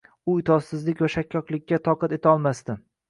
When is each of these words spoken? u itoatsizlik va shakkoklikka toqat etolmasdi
u 0.31 0.35
itoatsizlik 0.43 1.03
va 1.05 1.09
shakkoklikka 1.15 1.79
toqat 1.89 2.17
etolmasdi 2.19 2.79